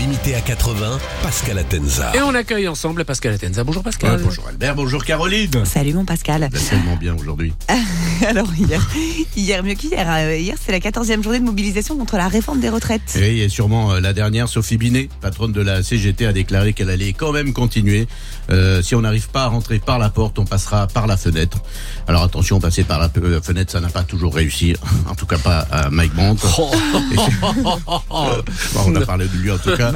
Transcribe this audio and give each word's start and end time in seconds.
Limité 0.00 0.34
à 0.34 0.40
80, 0.40 0.98
Pascal 1.22 1.58
Atenza. 1.58 2.10
Et 2.16 2.22
on 2.22 2.34
accueille 2.34 2.66
ensemble 2.68 3.04
Pascal 3.04 3.34
Atenza. 3.34 3.64
Bonjour 3.64 3.82
Pascal. 3.82 4.12
Ouais, 4.16 4.22
bonjour 4.24 4.48
Albert, 4.48 4.74
bonjour 4.74 5.04
Caroline. 5.04 5.66
Salut 5.66 5.92
mon 5.92 6.06
Pascal. 6.06 6.48
Vous 6.50 6.68
tellement 6.70 6.96
bien 6.96 7.14
aujourd'hui. 7.14 7.52
Alors 8.26 8.48
hier, 8.54 8.80
hier 9.36 9.62
mieux 9.62 9.74
qu'hier. 9.74 10.06
Euh, 10.10 10.36
Hier 10.38 10.56
c'est 10.58 10.72
la 10.72 10.78
14e 10.78 11.22
journée 11.22 11.38
de 11.38 11.44
mobilisation 11.44 11.98
contre 11.98 12.16
la 12.16 12.28
réforme 12.28 12.60
des 12.60 12.70
retraites. 12.70 13.14
Et, 13.16 13.40
et 13.40 13.50
sûrement 13.50 13.92
euh, 13.92 14.00
la 14.00 14.14
dernière, 14.14 14.48
Sophie 14.48 14.78
Binet, 14.78 15.10
patronne 15.20 15.52
de 15.52 15.60
la 15.60 15.82
CGT, 15.82 16.24
a 16.24 16.32
déclaré 16.32 16.72
qu'elle 16.72 16.88
allait 16.88 17.12
quand 17.12 17.32
même 17.32 17.52
continuer. 17.52 18.08
Euh, 18.50 18.80
si 18.80 18.94
on 18.94 19.02
n'arrive 19.02 19.28
pas 19.28 19.42
à 19.42 19.46
rentrer 19.48 19.80
par 19.80 19.98
la 19.98 20.08
porte, 20.08 20.38
on 20.38 20.46
passera 20.46 20.86
par 20.86 21.08
la 21.08 21.18
fenêtre. 21.18 21.58
Alors 22.08 22.22
attention, 22.22 22.58
passer 22.58 22.84
par 22.84 23.00
la 23.00 23.10
fenêtre, 23.42 23.70
ça 23.70 23.80
n'a 23.80 23.90
pas 23.90 24.02
toujours 24.02 24.34
réussi. 24.34 24.74
En 25.10 25.14
tout 25.14 25.26
cas 25.26 25.38
pas 25.38 25.66
à 25.70 25.90
Mike 25.90 26.14
Brandt. 26.14 26.42
Bon, 28.72 28.82
on 28.86 28.96
a 28.96 29.00
parlé 29.04 29.26
de 29.26 29.36
lui 29.36 29.50
en 29.50 29.58
tout 29.58 29.76
cas. 29.76 29.89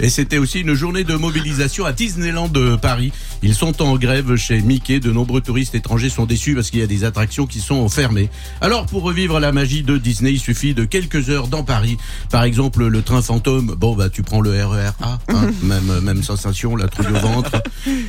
Et 0.00 0.08
c'était 0.08 0.38
aussi 0.38 0.60
une 0.60 0.74
journée 0.74 1.04
de 1.04 1.14
mobilisation 1.14 1.84
à 1.84 1.92
Disneyland 1.92 2.48
de 2.48 2.76
Paris. 2.76 3.12
Ils 3.42 3.54
sont 3.54 3.82
en 3.82 3.96
grève 3.96 4.36
chez 4.36 4.60
Mickey. 4.60 5.00
De 5.00 5.12
nombreux 5.12 5.40
touristes 5.40 5.74
étrangers 5.74 6.10
sont 6.10 6.26
déçus 6.26 6.54
parce 6.54 6.70
qu'il 6.70 6.80
y 6.80 6.82
a 6.82 6.86
des 6.86 7.04
attractions 7.04 7.46
qui 7.46 7.60
sont 7.60 7.88
fermées. 7.88 8.30
Alors 8.60 8.86
pour 8.86 9.02
revivre 9.02 9.40
la 9.40 9.52
magie 9.52 9.82
de 9.82 9.98
Disney, 9.98 10.32
il 10.32 10.40
suffit 10.40 10.74
de 10.74 10.84
quelques 10.84 11.30
heures 11.30 11.48
dans 11.48 11.62
Paris. 11.62 11.96
Par 12.30 12.44
exemple, 12.44 12.86
le 12.86 13.02
train 13.02 13.22
fantôme. 13.22 13.74
Bon 13.78 13.94
bah 13.94 14.08
tu 14.08 14.22
prends 14.22 14.40
le 14.40 14.50
RER 14.50 14.90
A, 15.02 15.18
hein, 15.28 15.50
même 15.62 16.00
même 16.00 16.22
sensation, 16.22 16.76
la 16.76 16.88
trouille 16.88 17.08
au 17.08 17.18
ventre. 17.18 17.62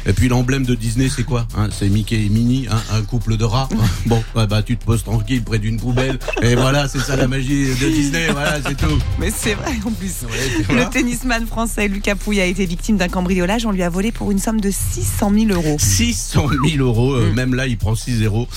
Et 0.05 0.13
puis 0.13 0.27
l'emblème 0.27 0.65
de 0.65 0.75
Disney, 0.75 1.09
c'est 1.09 1.23
quoi 1.23 1.47
hein? 1.57 1.69
C'est 1.71 1.89
Mickey 1.89 2.25
et 2.25 2.29
Minnie, 2.29 2.67
hein, 2.71 2.81
un 2.93 3.01
couple 3.01 3.37
de 3.37 3.45
rats. 3.45 3.69
Bon 4.05 4.23
bah 4.35 4.61
tu 4.63 4.77
te 4.77 4.85
poses 4.85 5.03
tranquille 5.03 5.43
près 5.43 5.59
d'une 5.59 5.77
poubelle. 5.79 6.19
Et 6.41 6.55
voilà, 6.55 6.87
c'est 6.87 6.99
ça 6.99 7.15
la 7.15 7.27
magie 7.27 7.67
de 7.67 7.89
Disney. 7.89 8.27
Voilà, 8.31 8.59
c'est 8.65 8.77
tout. 8.77 8.97
Mais 9.19 9.31
c'est 9.35 9.53
vrai 9.55 9.73
en 9.85 9.91
plus. 9.91 10.23
Ouais. 10.23 10.75
Le 10.75 10.89
tennisman 11.27 11.45
français 11.45 11.87
Lucas 11.87 12.15
Pouille 12.15 12.41
a 12.41 12.45
été 12.45 12.65
victime 12.65 12.97
d'un 12.97 13.09
cambriolage. 13.09 13.65
On 13.65 13.71
lui 13.71 13.83
a 13.83 13.89
volé 13.89 14.11
pour 14.11 14.31
une 14.31 14.39
somme 14.39 14.61
de 14.61 14.71
600 14.71 15.31
000 15.47 15.51
euros. 15.51 15.77
600 15.79 16.47
000 16.69 16.83
euros, 16.83 17.13
euh, 17.13 17.33
même 17.33 17.53
là 17.53 17.67
il 17.67 17.77
prend 17.77 17.95
6 17.95 18.17
zéros. 18.17 18.47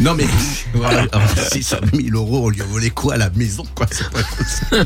Non 0.00 0.14
mais 0.14 0.24
voilà, 0.74 1.06
alors, 1.12 1.28
600 1.52 1.76
000 1.92 2.16
euros, 2.16 2.46
on 2.46 2.48
lui 2.48 2.62
a 2.62 2.64
volé 2.64 2.90
quoi 2.90 3.14
à 3.14 3.16
la 3.18 3.30
maison 3.30 3.64
quoi 3.74 3.86
c'est 3.90 4.08
pas. 4.10 4.84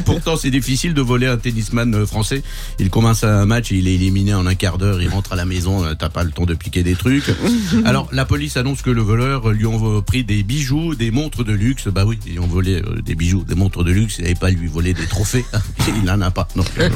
Pourtant 0.04 0.36
c'est 0.36 0.50
difficile 0.50 0.92
de 0.92 1.00
voler 1.00 1.26
un 1.26 1.38
tennisman 1.38 1.94
euh, 1.94 2.06
français. 2.06 2.42
Il 2.78 2.90
commence 2.90 3.24
un 3.24 3.46
match, 3.46 3.72
et 3.72 3.76
il 3.76 3.88
est 3.88 3.94
éliminé 3.94 4.34
en 4.34 4.46
un 4.46 4.54
quart 4.54 4.78
d'heure, 4.78 5.00
il 5.00 5.08
rentre 5.08 5.32
à 5.32 5.36
la 5.36 5.44
maison, 5.46 5.84
euh, 5.84 5.94
t'as 5.94 6.10
pas 6.10 6.22
le 6.22 6.32
temps 6.32 6.44
de 6.44 6.54
piquer 6.54 6.82
des 6.82 6.94
trucs. 6.94 7.30
Alors 7.84 8.08
la 8.12 8.24
police 8.24 8.56
annonce 8.56 8.82
que 8.82 8.90
le 8.90 9.00
voleur 9.00 9.50
lui 9.50 9.66
ont 9.66 10.02
pris 10.02 10.24
des 10.24 10.42
bijoux, 10.42 10.94
des 10.94 11.10
montres 11.10 11.44
de 11.44 11.52
luxe. 11.52 11.88
Bah 11.88 12.04
oui, 12.04 12.18
ils 12.26 12.40
ont 12.40 12.46
volé 12.46 12.82
euh, 12.82 13.00
des 13.02 13.14
bijoux, 13.14 13.44
des 13.44 13.54
montres 13.54 13.84
de 13.84 13.90
luxe, 13.90 14.20
n'avait 14.20 14.34
pas 14.34 14.50
lui 14.50 14.66
voler 14.66 14.94
des 14.94 15.06
trophées. 15.06 15.44
il 15.88 16.04
n'en 16.04 16.20
a 16.20 16.30
pas. 16.30 16.48
Euh, 16.78 16.88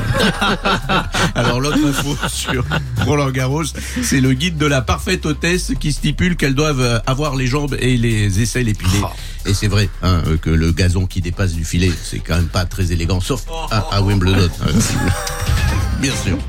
alors 1.34 1.60
l'autre 1.60 1.78
info 1.86 2.16
sur 2.28 2.64
Roland 3.04 3.30
Garros, 3.30 3.64
c'est 4.02 4.20
le 4.20 4.32
guide 4.32 4.56
de 4.58 4.66
la 4.66 4.82
parfaite 4.82 5.26
hôtesse 5.26 5.72
qui 5.80 5.92
stipule 5.92 6.36
qu'elles 6.36 6.54
doivent 6.54 6.80
euh, 6.80 6.98
avoir 7.14 7.36
les 7.36 7.46
jambes 7.46 7.76
et 7.78 7.96
les 7.96 8.42
aisselles 8.42 8.68
épilées. 8.68 9.04
Et 9.46 9.54
c'est 9.54 9.68
vrai 9.68 9.88
hein, 10.02 10.20
que 10.42 10.50
le 10.50 10.72
gazon 10.72 11.06
qui 11.06 11.20
dépasse 11.20 11.52
du 11.52 11.64
filet, 11.64 11.92
c'est 12.02 12.18
quand 12.18 12.34
même 12.34 12.48
pas 12.48 12.64
très 12.64 12.90
élégant, 12.90 13.20
sauf 13.20 13.44
à, 13.70 13.86
à 13.92 14.02
Wimbledon. 14.02 14.50
Euh, 14.66 14.72
Bien 16.00 16.12
sûr. 16.16 16.36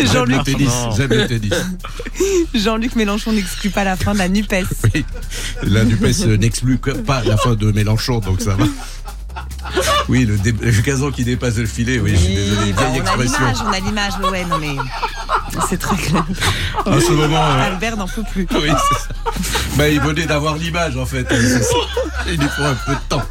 Jean-Luc 2.54 2.96
Mélenchon 2.96 3.32
n'exclut 3.32 3.68
pas 3.70 3.84
la 3.84 3.96
fin 3.96 4.14
de 4.14 4.18
la 4.18 4.28
NUPES. 4.28 4.64
Oui. 4.94 5.04
La 5.62 5.84
NUPES 5.84 6.26
euh, 6.26 6.38
n'exclut 6.38 6.78
pas 6.78 7.22
la 7.22 7.36
fin 7.36 7.54
de 7.54 7.70
Mélenchon, 7.70 8.18
donc 8.20 8.40
ça 8.40 8.54
va. 8.54 8.64
Oui, 10.08 10.26
le, 10.26 10.36
gazon 10.82 11.12
qui 11.12 11.24
dépasse 11.24 11.56
le 11.56 11.66
filet, 11.66 12.00
oui, 12.00 12.12
je 12.12 12.16
suis 12.16 12.34
désolé, 12.34 12.72
bah, 12.72 12.88
vieille 12.90 13.02
on 13.02 13.06
a 13.06 13.12
l'image, 13.12 13.26
expression. 13.26 13.64
on 13.68 13.72
a 13.72 13.80
l'image, 13.80 14.12
mais 14.20 14.28
ouais, 14.28 14.44
non 14.44 14.58
mais 14.58 14.74
c'est 15.68 15.78
très 15.78 15.96
clair. 15.96 16.24
En 16.86 17.00
ce 17.00 17.12
moment, 17.12 17.36
euh, 17.42 17.66
Albert 17.66 17.96
n'en 17.96 18.06
peut 18.06 18.22
plus. 18.30 18.46
Oui, 18.52 18.70
c'est 18.70 18.98
ça. 18.98 19.08
Bah, 19.76 19.88
il 19.88 20.00
venait 20.00 20.26
d'avoir 20.26 20.56
l'image, 20.56 20.96
en 20.96 21.06
fait. 21.06 21.26
Il 22.26 22.38
lui 22.38 22.48
faut 22.48 22.62
un 22.62 22.74
peu 22.86 22.92
de 22.92 23.00
temps. 23.08 23.22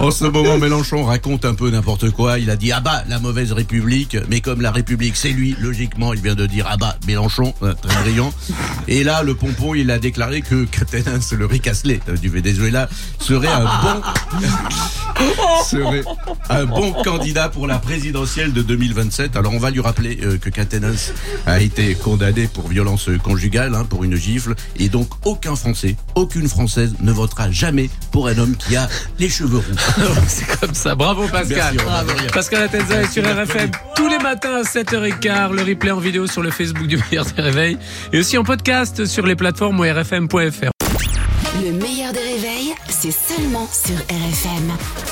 En 0.00 0.10
ce 0.10 0.24
moment, 0.24 0.56
Mélenchon 0.56 1.04
raconte 1.04 1.44
un 1.44 1.52
peu 1.52 1.68
n'importe 1.68 2.10
quoi. 2.10 2.38
Il 2.38 2.48
a 2.48 2.56
dit 2.56 2.72
ah 2.72 2.80
bah 2.80 3.04
la 3.06 3.18
mauvaise 3.18 3.52
République, 3.52 4.16
mais 4.30 4.40
comme 4.40 4.62
la 4.62 4.70
République 4.70 5.14
c'est 5.14 5.28
lui, 5.28 5.54
logiquement 5.60 6.14
il 6.14 6.22
vient 6.22 6.34
de 6.34 6.46
dire 6.46 6.66
ah 6.70 6.78
bah 6.78 6.96
Mélenchon, 7.06 7.52
euh, 7.62 7.74
très 7.74 7.94
brillant. 8.02 8.32
Et 8.88 9.04
là 9.04 9.22
le 9.22 9.34
pompon 9.34 9.74
il 9.74 9.90
a 9.90 9.98
déclaré 9.98 10.40
que 10.40 10.64
Catenins 10.70 11.20
le 11.36 11.44
ricassé 11.44 12.00
du 12.18 12.30
Venezuela 12.30 12.88
serait 13.18 13.48
un 13.48 13.64
bon 13.64 14.02
serait 15.68 16.04
un 16.48 16.64
bon 16.64 16.92
candidat 17.04 17.50
pour 17.50 17.66
la 17.66 17.78
présidentielle 17.78 18.54
de 18.54 18.62
2027. 18.62 19.36
Alors 19.36 19.52
on 19.52 19.58
va 19.58 19.70
lui 19.70 19.80
rappeler 19.80 20.18
euh, 20.22 20.38
que 20.38 20.48
Catenins 20.48 21.12
a 21.44 21.60
été 21.60 21.94
condamné 21.94 22.48
pour 22.48 22.68
violence 22.68 23.10
conjugale, 23.22 23.74
hein, 23.74 23.84
pour 23.84 24.02
une 24.04 24.16
gifle, 24.16 24.54
et 24.78 24.88
donc 24.88 25.10
aucun 25.26 25.56
Français, 25.56 25.96
aucune 26.14 26.48
Française 26.48 26.94
ne 27.00 27.12
votera 27.12 27.50
jamais 27.50 27.90
pour 28.12 28.28
un 28.28 28.38
homme 28.38 28.56
qui 28.56 28.76
a 28.76 28.88
les 29.18 29.28
cheveux 29.28 29.58
roux. 29.58 29.89
C'est 30.26 30.60
comme 30.60 30.74
ça. 30.74 30.94
Bravo 30.94 31.26
Pascal. 31.28 31.76
Merci. 31.76 32.26
Pascal 32.32 32.62
Atenza 32.62 33.02
est 33.02 33.12
sur 33.12 33.24
RFM 33.24 33.70
tous 33.96 34.08
les 34.08 34.18
matins 34.18 34.56
à 34.56 34.62
7h15. 34.62 35.52
Le 35.52 35.62
replay 35.62 35.90
en 35.90 36.00
vidéo 36.00 36.26
sur 36.26 36.42
le 36.42 36.50
Facebook 36.50 36.86
du 36.86 36.98
meilleur 36.98 37.24
des 37.24 37.42
réveils. 37.42 37.78
Et 38.12 38.18
aussi 38.18 38.38
en 38.38 38.44
podcast 38.44 39.06
sur 39.06 39.26
les 39.26 39.36
plateformes 39.36 39.80
rfm.fr. 39.80 40.70
Le 41.62 41.72
meilleur 41.72 42.12
des 42.12 42.20
réveils, 42.20 42.74
c'est 42.88 43.12
seulement 43.12 43.68
sur 43.72 43.96
RFM. 43.96 45.09